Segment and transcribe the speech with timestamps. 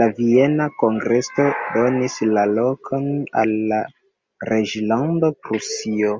[0.00, 3.08] La Viena kongreso donis la lokon
[3.42, 3.82] al la
[4.52, 6.16] reĝlando Prusio.